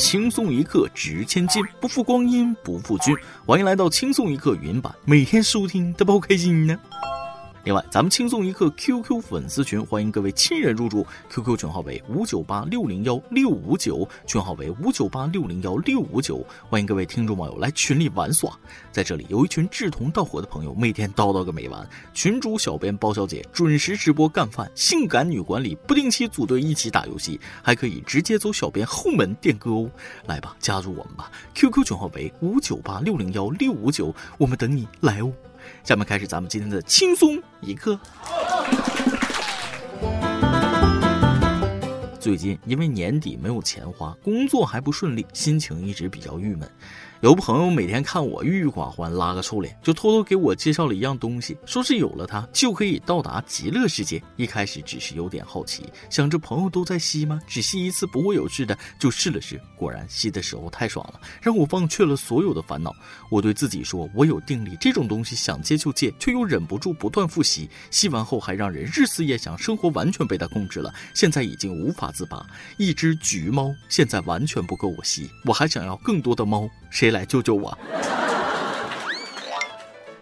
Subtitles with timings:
[0.00, 3.12] 轻松一刻值千金，不负光阴不负君。
[3.44, 6.78] 欢迎来到轻松一刻云版，每天收听都不开心呢。
[7.64, 11.06] 另外，咱们轻松一刻 QQ 粉丝群，欢迎各位亲人入驻。
[11.28, 18.56] QQ 群号为五九八六零幺六五九，群号为五九八六零幺六五九，欢迎各位听众网友来群里玩耍。
[18.90, 21.86] 在这里，有一群志同道合的朋友，每天叨叨个没完。
[22.14, 29.90] 群主小编包小姐准时直播干饭，性感女管理不定期组队一起打游戏，还可以直接走小编后门点歌哦。
[30.26, 35.32] 来吧，加入我们吧！QQ 群号为五九八六零幺六五九，我们等你来哦。
[35.84, 37.98] 下面开始咱们今天的轻松一刻。
[42.20, 46.68] 最近因为年底没有钱花，工作还不顺利，心情一直比较郁闷。
[47.20, 54.22] 有朋友每天看我郁郁寡欢，拉个臭脸，就偷偷给我介绍了一样东西，说是有了它就可以到达极乐世界。
[54.36, 57.40] 一开始只是有点好奇，想着朋友都在吸吗？
[57.44, 59.60] 只吸一次不会有事的，就试了试。
[59.76, 62.94] 果然吸的时候太爽了，让我忘却了所有的烦恼。
[63.32, 67.68] 我对自己说，我有定力，这种东西想戒就戒，却又忍不住不断复吸。
[67.90, 70.94] 吸完后还让人日思夜想，生活完全被它控制了。
[71.14, 72.46] 现在已经无法自拔。
[72.76, 76.70] 一只橘猫现在完全不够我吸，我还想要更多的猫。
[76.90, 77.07] 谁？
[77.08, 77.76] 谁来救救我！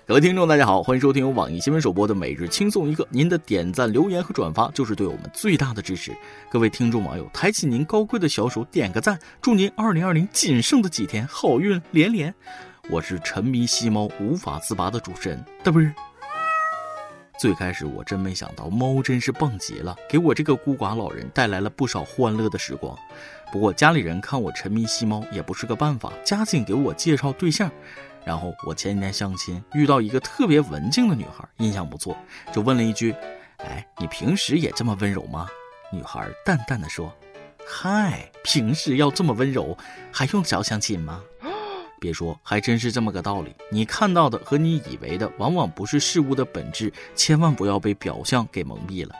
[0.06, 3.02] 各位听众，大家好，欢迎收听由网易新闻首播的《每日轻松一刻》。
[3.10, 6.16] 您的点赞、留言和转发就是对我们最大的支持。
[6.48, 12.32] 各位听众网友，抬起您高贵的小手，点个赞，祝您二零二零仅剩的几天好运连连。
[12.88, 15.92] 我是沉迷吸猫无法自拔的主持人，他不是。
[17.38, 22.96] 最开始我真没想到，猫真是棒极了，给我这个孤寡老人带来了不少欢乐的时光。
[23.52, 27.70] 不过家里人看我沉迷吸猫也不是个办法，加紧给我介绍对象。
[28.24, 32.16] 然后我前几天相亲遇到一个特别文静的女孩，印象不错，
[32.52, 33.14] 就问了一句
[33.58, 35.46] ：“哎，你平时也这么温柔吗？”
[35.92, 37.14] 女孩淡淡的说
[37.64, 39.76] ：“嗨，平时要这么温柔，
[40.10, 41.22] 还用找相亲吗？”
[42.00, 43.54] 别说，还真是这么个道理。
[43.70, 49.14] 你看到的和你以为的，往往不是事物的本质，千万不要被表象给蒙蔽了。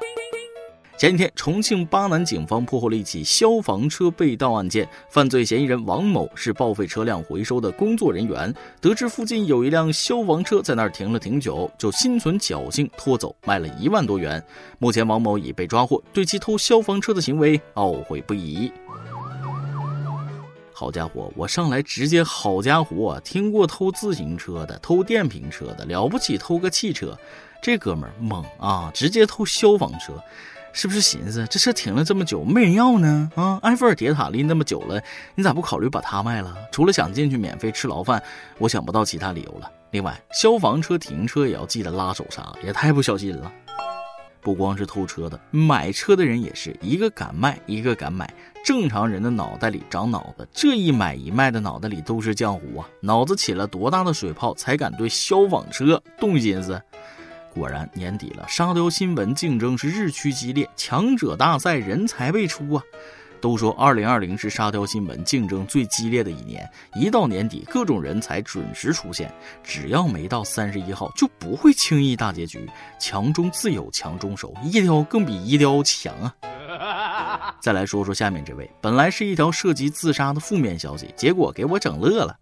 [0.99, 14.43] 前几天，重庆巴南警方破获了一起消防车被盗案件，犯罪嫌疑人王某是报废车辆回收的工作人员，得知附近有一辆消防车在那儿停了挺久，就心存侥幸拖走，卖了一万多元。
[14.79, 18.73] 目前，王某已被抓获，对其偷消防车的行为懊悔不已。
[20.79, 27.19] 好家伙，我上来直接好家伙，听过偷自行车的，偷电瓶车的，了不起偷个汽车，
[27.63, 30.23] 这哥们儿猛啊，直接偷消防车。
[30.75, 33.33] 是不是寻思这车停了这么久没人要呢？
[33.37, 35.01] 啊，埃菲尔铁塔立那么久了，
[35.35, 36.55] 你咋不考虑把它卖了？
[36.71, 38.23] 除了想进去免费吃牢饭，
[38.59, 39.71] 我想不到其他理由了。
[39.93, 43.51] 另外，消防车停车也要记得拉手刹，也太不小心了。
[44.43, 48.31] 不光是偷车的，买车的人也是一个敢卖，一个敢买。
[48.67, 52.89] 正常人的脑袋里长脑子，这一买一卖的脑袋里都是浆糊啊！
[53.01, 56.83] 脑子起了多大的水泡，才敢对消防车动心思？
[57.55, 62.83] 果然年底了，沙雕新闻竞争是日趋激烈，强者大赛，人才辈出啊！
[63.41, 69.33] 都说二零二零是沙雕新闻竞争最激烈的一年，一到年底，各种人才准时出现，
[69.63, 72.69] 只要没到三十一号，就不会轻易大结局。
[72.99, 76.35] 强中自有强中手，一雕更比一雕强啊！
[77.67, 82.39] 再来说说下面这位，本来是一条涉及自杀的负面消息，结果给我整乐了。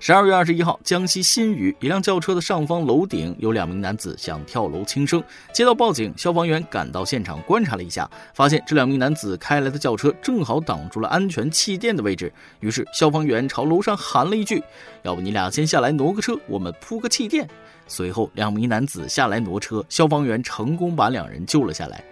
[0.00, 5.22] 十二月二十一号，江西新余一辆轿车的上方楼顶有两名男子想跳楼轻生，
[5.52, 14.64] 接到报警，消防员赶到现场观察了一下，发现这两名男子开来的轿车正好挡住了安全气垫的位置，于是消防员朝楼上喊了一句
[15.04, 17.46] ：“要不你俩先下来挪个车，我们铺个气垫。”
[17.86, 22.02] 随后两名男子下来挪车，消防员成功把两人救了下来。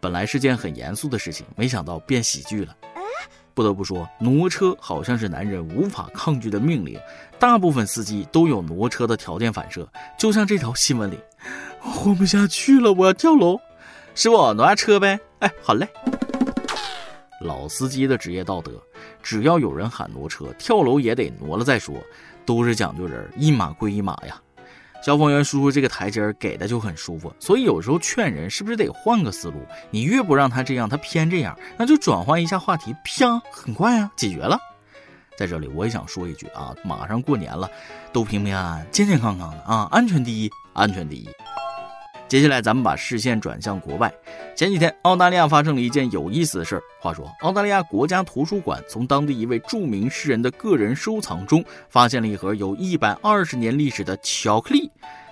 [0.00, 2.76] 本来是件很严肃的事情，没想到变喜剧了。
[3.54, 6.96] 不得不说，挪车好像是男人无法抗拒的命令，
[7.40, 9.88] 大部分司机都有挪车的条件反射。
[10.16, 11.18] 就像这条新闻里，
[11.80, 13.58] 活不下去了，我要跳楼。
[14.14, 15.18] 师傅，挪下车呗。
[15.40, 15.88] 哎，好嘞。
[17.40, 18.72] 老司机的职业道德，
[19.22, 21.96] 只要有人喊挪车，跳楼也得挪了再说，
[22.44, 24.40] 都是讲究人，一码归一码呀。
[25.02, 29.64] 消防员叔叔这个台阶儿给的就很舒服，所以有时候劝人是不是得换个思路？
[29.90, 34.58] 你越不让他这样，他偏这样，那就转换一下话题，啪，很快啊，解决了。
[35.36, 37.70] 在这里我也想说一句啊，马上过年了，
[38.12, 41.28] 都平平安安、健健康康的啊，安全第一，安全第一。
[42.28, 44.12] 接下来，咱们把视线转向国外。
[44.54, 46.82] 前几天，澳大利亚发生了一件有意思的事儿。
[47.00, 54.90] 话说，澳大利亚国家图书馆从当地一位著名诗人的个人收藏中，发现了一盒有一百二十年历史的巧克力。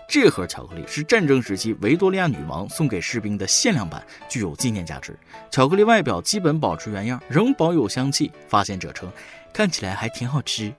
[0.09, 5.19] 这盒巧克力是战争时期维多利亚女王送给士兵的限量版，具有纪念价值。
[5.51, 8.33] 巧克力外表基本保持原样，仍保有香气。
[8.49, 9.13] 发现者称，
[9.53, 10.73] 看起来还挺好吃。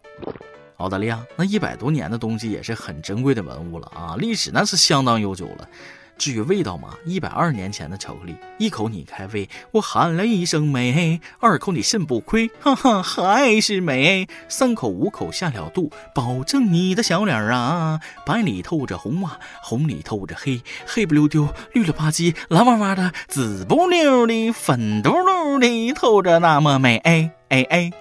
[0.77, 5.69] 澳大利亚那一百多年的东西也是很珍贵的文物了啊，历史那是相当悠久了。
[6.17, 27.36] 至于味道嘛，一百二年前的巧克力，一口你开胃，我喊了一声美；二口你肾不亏，哈哈还是美；三口五口下了肚，保证你的小脸啊，白里透着红啊，红里透着黑，黑不溜丢，绿了吧唧，蓝哇哇的，紫不溜的，粉嘟嘟的，透着那么美。
[27.49, 27.91] 哎哎，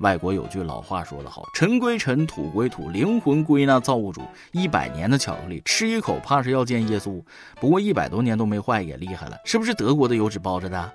[0.00, 4.20] 外国有句老话说得好：“尘归尘，土归土，灵魂归那造物主。”
[4.52, 7.22] 一百年的巧克力，吃一口怕是要见耶稣。
[7.58, 10.92] 不过一百多年都没坏，也厉害了，是不是德国的油脂包着的？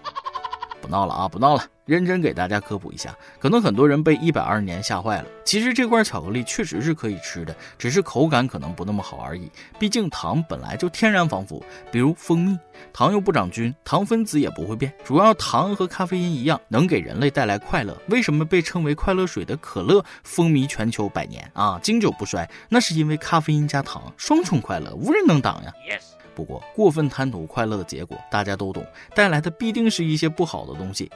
[0.80, 1.64] 不闹了啊，不闹了。
[1.88, 5.26] 认真给大家科普一下，可能很多人被一百二十年吓坏了。
[5.44, 9.50] 其实这块巧克力确实是可以吃的，只是口感可能不那么好而已。
[9.80, 12.60] 毕竟糖本来就天然防腐，比如蜂蜜，
[12.92, 14.94] 糖又不长菌，糖分子也不会变。
[15.04, 17.98] 主要糖和咖啡因一样，能给人类带来快乐。
[18.10, 22.48] 为什么被称为快乐水的可乐风靡全球百年啊，经久不衰？
[22.68, 25.74] 那是因为咖啡因加糖，双重快乐，无人能挡呀。
[26.36, 28.86] 不过过分贪图快乐的结果，大家都懂，
[29.16, 31.10] 带来的必定是一些不好的东西。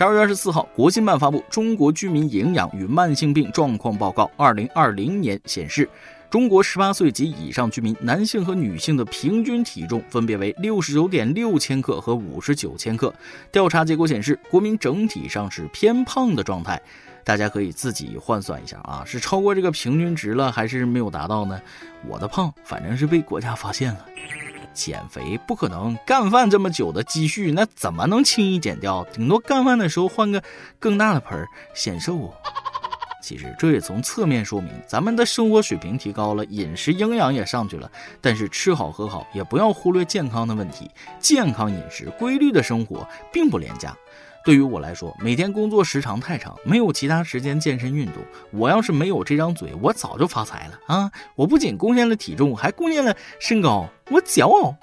[0.00, 5.86] 十二月二十四号，国新办发布《中国居民营养与慢性病状况报告》，二零二零年显示，
[6.30, 13.12] 中国十八岁及以上居民男性和女性的平均体重分别为六十九点六千克和五十九千克。
[13.52, 16.80] 调查结果显示，国民整体上是偏胖的状态。
[17.22, 21.60] 大家可以自己换算一下啊，是超过这个平均值了，还是没有达到呢？
[22.08, 24.06] 我的胖，反正是被国家发现了。
[24.80, 29.04] 减肥不可能，干饭这么久的积蓄，那怎么能轻易减掉？
[29.12, 30.42] 顶多干饭的时候换个
[30.78, 32.32] 更大的盆儿显瘦。
[33.22, 37.92] 其实这也从侧面说明，咱们的生活水平提高了，饮食营养也上去了。
[38.22, 40.90] 但是吃好喝好，也不要忽略健康的问题。
[41.20, 43.94] 健康饮食、规律的生活并不廉价。
[44.44, 48.16] 对于我来说，每天工作时长太长，没有其他时间健身运动。
[48.52, 51.12] 我要是没有这张嘴，我早就发财了啊！
[51.34, 54.74] 我不仅贡献了体重，还贡献了身高，我骄傲。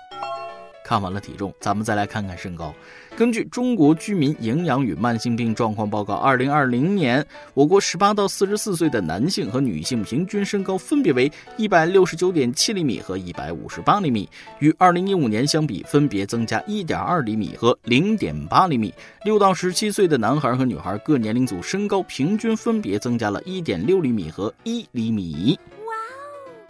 [0.87, 2.73] 看完了体重，咱们再来看看身高。
[3.17, 14.29] 根据《中国居民营养与慢性病状况报告》，二零二零年，我国十八到四十四岁的男性和女性平均身高分别为一百六十九点七厘米和一百五十八厘米，
[14.59, 18.93] 与二零一五年相比，分别增加一点二厘米和零点八厘米。
[19.25, 25.59] 六到十七岁的男孩和女孩各年龄组身高平均分别增加了一点六厘米和一厘米。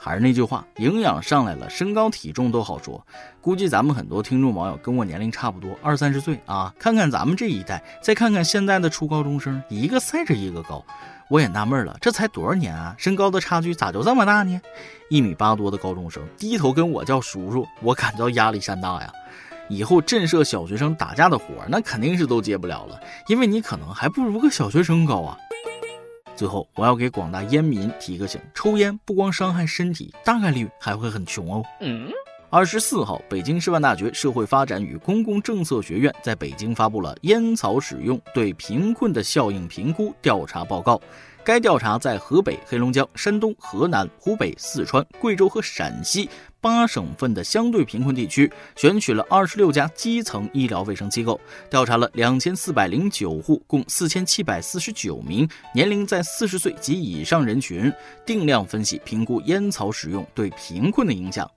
[0.07, 3.05] 还是那句话，营养上来了，身高体重都好说。
[3.41, 6.73] 估计咱们很多听众网友跟我年龄差不多，二三十岁啊。
[6.79, 10.83] 看看咱们这一代，再看看现在的初高中生，一个赛着一个高。
[11.29, 14.61] 我也纳闷了，这才多少年啊，身高的差距咋就这么大呢？
[15.09, 19.11] 一米八多的高中生低头跟我叫叔叔，我感到压力山大呀。
[19.67, 25.37] 以后震慑小学生打架的活，那肯定是都接不了了，因为你可能还不如个小学生高啊。
[26.37, 31.63] 最后，我要给广大烟民提个醒：抽烟不光伤害身体，大概率还会很穷哦。
[32.49, 41.01] 二十四号，北京师范大学社会发展与公共政策学院在北京发布了烟草使用对贫困的效应评估调查报告。
[41.47, 46.29] 该调查在河北、黑龙江、山东、河南、湖北、四川、贵州和陕西
[46.59, 51.39] 八省份的相对贫困地区，选取了二十六家基层医疗卫生机构，
[51.69, 57.89] 调查了两千四百零九户，共四千七百四十九名年龄在四十岁及以上人群，
[58.25, 61.49] 定量分析评估烟草使用对贫困的影响。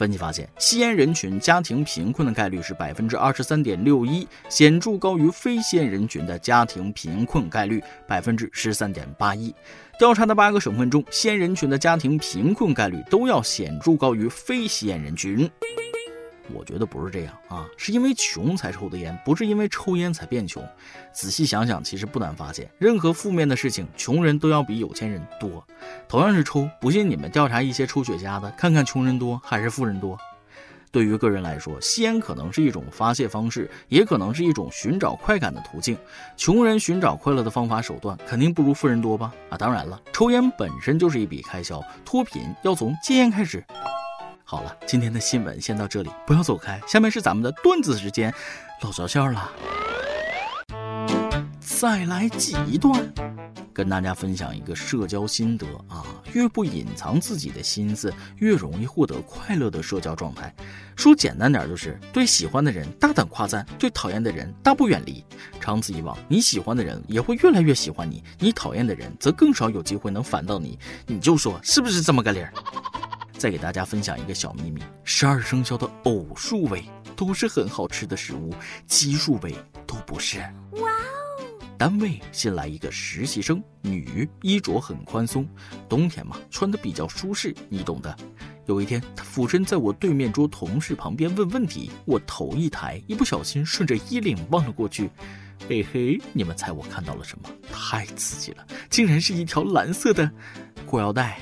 [0.00, 9.54] 分析发现，吸烟人群家庭贫困的概率是百分之二十三点六一，显著高于非吸烟人群的家庭贫困概率百分之十三点八一。
[9.98, 15.50] 调查的八个省份中，吸烟人群的家庭贫困概率都要显著高于非吸烟人群。
[16.54, 20.62] 我觉得不是这样啊，是因为穷才抽的烟，不是因为抽烟才变穷。
[21.12, 25.66] 仔细想想，其实不难发现，任何负面的事情，穷人都要比有钱人多。
[26.08, 30.18] 同样是抽，不信你们调查一些抽雪茄的，看看穷人多还是富人多。
[30.92, 35.96] 对于个人来说，吸烟可能是一种发泄方式，也可能是一种寻找快感的途径。
[36.36, 39.32] 穷人寻找快乐的方法手段，肯定不如富人多吧？
[39.50, 43.64] 啊，当然了，抽烟本身就是一笔开销，脱贫要从戒烟开始。
[44.50, 46.80] 好了，今天的新闻先到这里，不要走开。
[46.84, 48.34] 下面是咱们的段子时间，
[48.82, 49.48] 老着笑了。
[51.60, 53.00] 再来几段，
[53.72, 60.52] 跟大家分享一个社交心得啊，越不隐藏自己的心思，越容易获得快乐的社交状态。
[60.96, 65.24] 说简单点，就是对喜欢的人大胆夸赞，对讨厌的人大步远离。
[65.60, 70.76] 长此以往，你喜欢的人也会越来越喜欢你，你讨厌的人则更少有机会能烦到你。
[71.06, 72.52] 你就说是不是这么个理儿？
[73.40, 76.84] 再给大家分享一个小秘密：十二生肖的偶数位
[77.16, 78.54] 都是很好吃的食物，
[78.86, 79.56] 奇数位
[79.86, 80.40] 都不是。
[80.72, 81.48] 哇哦！
[81.78, 85.48] 单位新来一个实习生，女，衣着很宽松，
[85.88, 88.14] 冬天嘛，穿的比较舒适，你懂的。
[88.66, 95.10] 有一天，她俯身在我对面桌同事旁边问问题，我头一抬，一不小心顺着衣领望了过去。
[95.66, 97.48] 嘿嘿，你们猜我看到了什么？
[97.72, 100.30] 太刺激了，竟然是一条蓝色的
[100.84, 101.40] 裤腰带。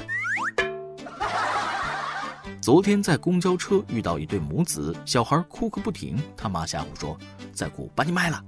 [2.69, 7.19] 昨天在公交车遇到一对母子，小孩哭个不停，他妈吓唬说
[7.51, 8.45] ：“再哭把你卖了。”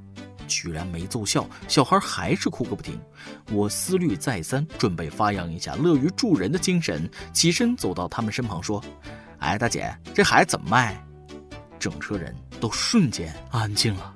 [0.46, 3.00] 居然没奏效，小孩还是哭个不停。
[3.50, 8.84] 我思虑再三，准备发扬一下乐于助人的精神，起身走到他们身旁说
[9.40, 11.02] ：“哎，大姐，这孩子怎么卖？”
[11.80, 14.14] 整车人都瞬间安静了。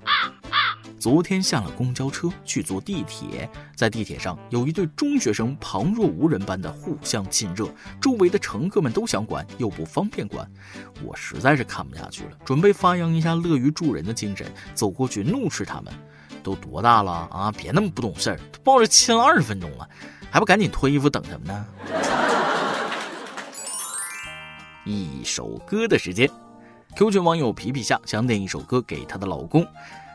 [1.04, 3.46] 昨天下了公交车去坐地铁，
[3.76, 7.68] 在地铁上有一对中学生旁若无人般的互相亲热，
[8.00, 10.50] 周围的乘客们都想管又不方便管，
[11.02, 15.92] 我实在是看不下去了，准备发扬一下乐于助人的精神，走过去怒斥他们：
[16.42, 19.87] 都多大了啊，别那么不懂事儿，都抱着亲了二十分钟了，
[20.30, 21.66] 还不赶紧脱衣服等什么呢？
[24.87, 26.26] 一首歌的时间
[26.96, 29.68] ，Q 群网友皮皮虾想点一首歌给她的老公。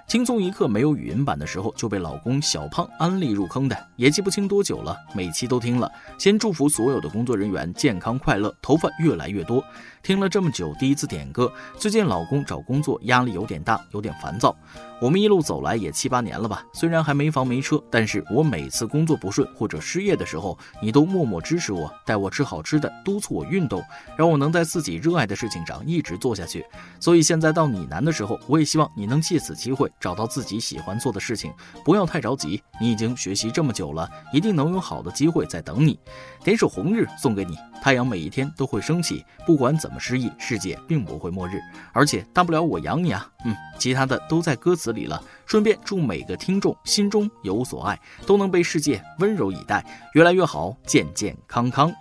[0.10, 5.88] 轻松一刻没有语音版的时候，就被老公小胖安利入坑的，也记不清多久了，每期都听了。
[6.18, 9.63] 先祝福所有的工作人员健康快乐，头发越来越多。
[10.01, 11.51] 听了这么久，第一次点歌。
[11.77, 14.56] 最近老公找工作压力有点大，有点烦躁。
[15.01, 23.82] 我们一路走来也七八年了吧，虽然还没房没车，但是我每次工作不顺或者失业的时候，你都默默支持我，带我吃好吃的，督促我运动，
[24.18, 26.65] 让我能在自己热爱的事情上一直做下去。
[27.00, 31.53] 所以现在到你难的时候，我也希望你能借此机会找到自己喜欢做的事情，
[31.86, 32.62] 不要太着急。
[32.82, 35.98] 你已经学习这么久了，一定能有好的机会在等你。
[36.44, 41.60] 点首《红日》送给你，太阳每一天都会升起，不管怎怎么失忆，世界并不会末日，
[41.93, 43.27] 而且大不了我养你啊。
[43.43, 45.19] 嗯，其他的都在歌词里了。
[45.48, 51.91] 顺便祝每个听众心中有所爱，都能被世界温柔以待，越来越好，健健康康。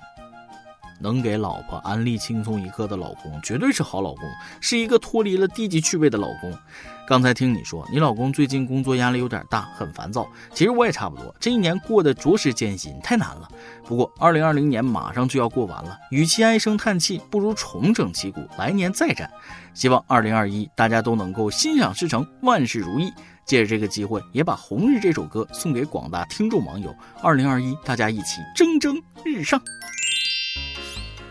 [1.00, 4.22] 能给老婆安利轻松一刻的老公，绝对是好老公，
[4.60, 6.52] 是一个脱离了低级趣味的老公。
[7.06, 10.28] 刚才听你说，你老公最近工作压力有点大，很烦躁。
[10.52, 13.48] 其实我也差不多，这一年过得着实艰辛，太难了。
[13.84, 19.30] 不过二零二零年马上就要过完了，与其唉声叹气，不如重整旗鼓，来年再战。
[19.72, 23.12] 希望二零二一大家都能够心想事成，万事如意。
[23.46, 26.94] 借着这个机会，也把《红日》这首歌送给广大听众网友。
[27.22, 29.58] 二零二一，大家一起蒸蒸日上。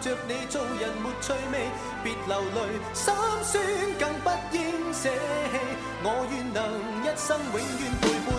[0.00, 1.68] 着你做人没趣味，
[2.02, 2.58] 别流泪，
[2.94, 3.62] 心酸
[3.98, 4.58] 更不应
[4.92, 5.58] 舍弃。
[6.02, 6.58] 我愿能
[7.02, 8.37] 一生永远陪伴。